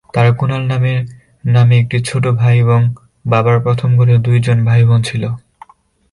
তার 0.13 0.27
কুনাল 0.35 0.63
নামে 0.67 0.93
নামে 1.45 1.75
একটি 1.79 1.97
ছোট 2.05 2.23
ভাই 2.31 2.55
এবং 2.59 2.79
বাবার 3.25 3.57
প্রথম 3.59 3.89
ঘরের 3.97 4.19
দুই 4.21 4.37
জন 4.39 4.57
ভাইবোন 4.65 4.99
ছিলো। 5.03 5.29